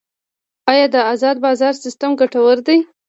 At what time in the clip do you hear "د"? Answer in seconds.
0.93-0.95